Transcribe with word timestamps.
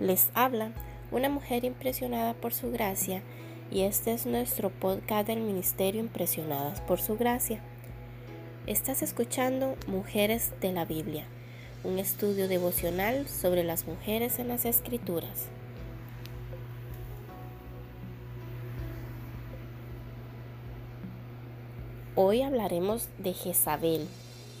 Les 0.00 0.30
habla 0.32 0.72
una 1.10 1.28
mujer 1.28 1.66
impresionada 1.66 2.32
por 2.32 2.54
su 2.54 2.72
gracia 2.72 3.22
y 3.70 3.82
este 3.82 4.14
es 4.14 4.24
nuestro 4.24 4.70
podcast 4.70 5.26
del 5.26 5.40
Ministerio 5.40 6.00
Impresionadas 6.00 6.80
por 6.80 7.02
su 7.02 7.18
gracia. 7.18 7.60
Estás 8.66 9.02
escuchando 9.02 9.76
Mujeres 9.86 10.54
de 10.62 10.72
la 10.72 10.86
Biblia, 10.86 11.26
un 11.84 11.98
estudio 11.98 12.48
devocional 12.48 13.28
sobre 13.28 13.62
las 13.62 13.86
mujeres 13.86 14.38
en 14.38 14.48
las 14.48 14.64
Escrituras. 14.64 15.48
Hoy 22.14 22.40
hablaremos 22.40 23.10
de 23.18 23.34
Jezabel 23.34 24.08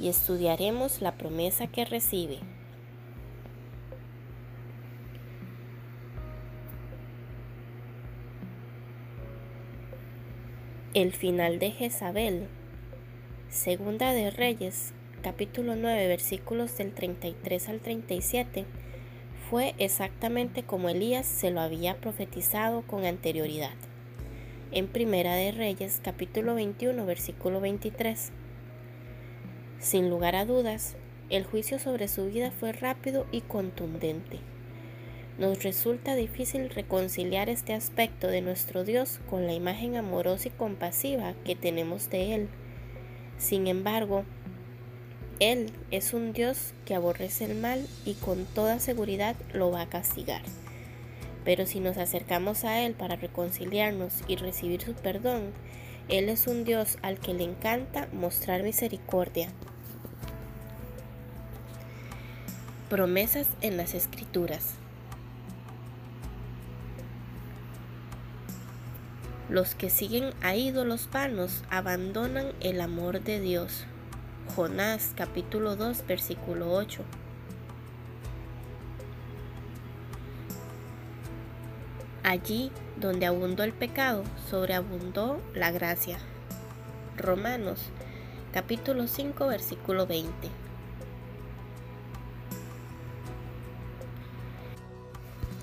y 0.00 0.08
estudiaremos 0.08 1.00
la 1.00 1.12
promesa 1.12 1.68
que 1.68 1.84
recibe. 1.84 2.40
El 10.98 11.12
final 11.12 11.60
de 11.60 11.70
Jezabel. 11.70 12.48
Segunda 13.48 14.12
de 14.12 14.32
Reyes, 14.32 14.94
capítulo 15.22 15.76
9, 15.76 16.08
versículos 16.08 16.76
del 16.76 16.92
33 16.92 17.68
al 17.68 17.78
37, 17.78 18.64
fue 19.48 19.76
exactamente 19.78 20.64
como 20.64 20.88
Elías 20.88 21.24
se 21.24 21.52
lo 21.52 21.60
había 21.60 22.00
profetizado 22.00 22.82
con 22.82 23.04
anterioridad. 23.04 23.76
En 24.72 24.88
Primera 24.88 25.36
de 25.36 25.52
Reyes, 25.52 26.00
capítulo 26.02 26.56
21, 26.56 27.06
versículo 27.06 27.60
23. 27.60 28.32
Sin 29.78 30.10
lugar 30.10 30.34
a 30.34 30.46
dudas, 30.46 30.96
el 31.30 31.44
juicio 31.44 31.78
sobre 31.78 32.08
su 32.08 32.26
vida 32.26 32.50
fue 32.50 32.72
rápido 32.72 33.24
y 33.30 33.42
contundente. 33.42 34.40
Nos 35.38 35.62
resulta 35.62 36.16
difícil 36.16 36.68
reconciliar 36.68 37.48
este 37.48 37.72
aspecto 37.72 38.26
de 38.26 38.42
nuestro 38.42 38.82
Dios 38.82 39.20
con 39.30 39.46
la 39.46 39.52
imagen 39.52 39.94
amorosa 39.94 40.48
y 40.48 40.50
compasiva 40.50 41.34
que 41.44 41.54
tenemos 41.54 42.10
de 42.10 42.34
Él. 42.34 42.48
Sin 43.38 43.68
embargo, 43.68 44.24
Él 45.38 45.70
es 45.92 46.12
un 46.12 46.32
Dios 46.32 46.74
que 46.84 46.96
aborrece 46.96 47.44
el 47.44 47.54
mal 47.54 47.86
y 48.04 48.14
con 48.14 48.46
toda 48.46 48.80
seguridad 48.80 49.36
lo 49.52 49.70
va 49.70 49.82
a 49.82 49.88
castigar. 49.88 50.42
Pero 51.44 51.66
si 51.66 51.78
nos 51.78 51.98
acercamos 51.98 52.64
a 52.64 52.80
Él 52.80 52.94
para 52.94 53.14
reconciliarnos 53.14 54.24
y 54.26 54.34
recibir 54.34 54.82
su 54.82 54.94
perdón, 54.94 55.52
Él 56.08 56.30
es 56.30 56.48
un 56.48 56.64
Dios 56.64 56.98
al 57.00 57.20
que 57.20 57.32
le 57.32 57.44
encanta 57.44 58.08
mostrar 58.12 58.64
misericordia. 58.64 59.50
Promesas 62.90 63.46
en 63.60 63.76
las 63.76 63.94
Escrituras. 63.94 64.74
Los 69.48 69.74
que 69.74 69.88
siguen 69.88 70.34
a 70.42 70.56
ídolos 70.56 71.08
vanos 71.10 71.62
abandonan 71.70 72.52
el 72.60 72.82
amor 72.82 73.22
de 73.22 73.40
Dios. 73.40 73.84
Jonás 74.54 75.12
capítulo 75.16 75.74
2 75.74 76.06
versículo 76.06 76.70
8. 76.74 77.02
Allí 82.24 82.70
donde 83.00 83.24
abundó 83.24 83.62
el 83.62 83.72
pecado, 83.72 84.22
sobreabundó 84.50 85.40
la 85.54 85.70
gracia. 85.70 86.18
Romanos 87.16 87.80
capítulo 88.52 89.06
5 89.06 89.46
versículo 89.46 90.06
20. 90.06 90.30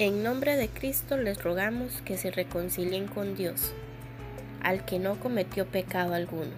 En 0.00 0.24
nombre 0.24 0.56
de 0.56 0.68
Cristo 0.68 1.16
les 1.16 1.40
rogamos 1.40 2.02
que 2.04 2.16
se 2.16 2.32
reconcilien 2.32 3.06
con 3.06 3.36
Dios, 3.36 3.72
al 4.60 4.84
que 4.84 4.98
no 4.98 5.20
cometió 5.20 5.66
pecado 5.66 6.14
alguno. 6.14 6.50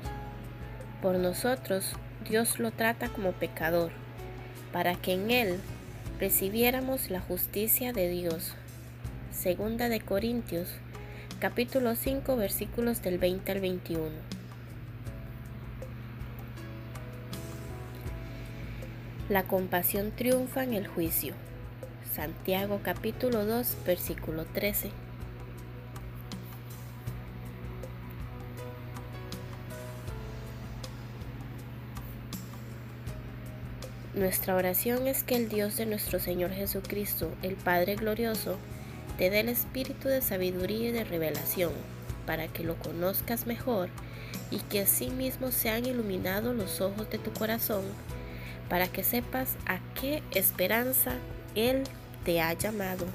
Por 1.02 1.16
nosotros 1.16 1.92
Dios 2.26 2.58
lo 2.58 2.70
trata 2.70 3.10
como 3.10 3.32
pecador, 3.32 3.91
para 4.72 4.94
que 4.94 5.12
en 5.12 5.30
él 5.30 5.60
recibiéramos 6.19 7.10
la 7.10 7.20
justicia 7.20 7.92
de 7.92 8.08
Dios. 8.08 8.54
Segunda 9.32 9.91
de 9.91 10.00
Corintios, 10.00 10.70
capítulo 11.38 11.94
5, 11.94 12.36
versículos 12.36 13.02
del 13.02 13.19
20 13.19 13.52
al 13.52 13.60
21. 13.60 14.08
La 19.28 19.42
compasión 19.42 20.10
triunfa 20.16 20.64
en 20.64 20.72
el 20.72 20.86
juicio. 20.86 21.34
Santiago 22.16 22.81
capítulo 22.82 23.44
2 23.44 23.77
versículo 23.84 24.47
13. 24.47 24.91
Nuestra 34.15 34.56
oración 34.56 35.06
es 35.06 35.25
que 35.25 35.37
el 35.37 35.50
Dios 35.50 35.76
de 35.76 35.84
nuestro 35.84 36.19
Señor 36.19 36.53
Jesucristo, 36.53 37.31
el 37.43 37.55
Padre 37.55 37.97
Glorioso, 37.97 38.56
te 39.19 39.28
dé 39.28 39.41
el 39.41 39.50
espíritu 39.50 40.09
de 40.09 40.22
sabiduría 40.22 40.88
y 40.88 40.93
de 40.93 41.05
revelación, 41.05 41.72
para 42.25 42.49
que 42.49 42.65
lo 42.65 42.76
conozcas 42.76 43.47
mejor 43.47 43.91
y 44.50 44.60
que 44.60 44.81
asimismo 44.81 45.53
sean 45.53 45.84
iluminados 45.84 46.56
los 46.56 46.81
ojos 46.81 47.10
de 47.10 47.19
tu 47.19 47.31
corazón, 47.34 47.84
para 48.71 48.88
que 48.88 49.05
sepas 49.05 49.59
a 49.66 49.81
qué 50.00 50.22
esperanza 50.31 51.12
Él 51.55 51.84
te 52.26 52.41
ha 52.41 52.53
llamado. 52.54 53.06